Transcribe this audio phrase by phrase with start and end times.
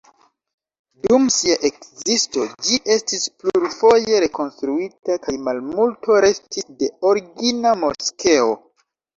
[1.01, 8.51] Dum sia ekzisto ĝi estis plurfoje rekonstruita, kaj malmulto restis de origina moskeo.